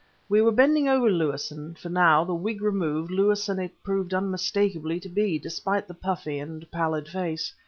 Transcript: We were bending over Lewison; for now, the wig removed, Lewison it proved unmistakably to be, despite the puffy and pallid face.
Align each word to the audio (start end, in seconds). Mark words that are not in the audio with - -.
We 0.27 0.41
were 0.41 0.51
bending 0.51 0.87
over 0.89 1.11
Lewison; 1.11 1.75
for 1.75 1.89
now, 1.89 2.23
the 2.23 2.33
wig 2.33 2.63
removed, 2.63 3.11
Lewison 3.11 3.59
it 3.59 3.83
proved 3.83 4.15
unmistakably 4.15 4.99
to 4.99 5.09
be, 5.09 5.37
despite 5.37 5.87
the 5.87 5.93
puffy 5.93 6.39
and 6.39 6.65
pallid 6.71 7.07
face. 7.07 7.53